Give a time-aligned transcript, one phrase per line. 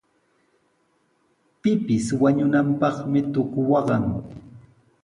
[1.61, 4.05] Pipis wañunanpaqmi tuku waqan.